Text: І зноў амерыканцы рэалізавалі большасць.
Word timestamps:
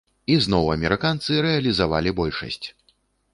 І 0.35 0.37
зноў 0.45 0.69
амерыканцы 0.75 1.37
рэалізавалі 1.47 2.15
большасць. 2.21 2.67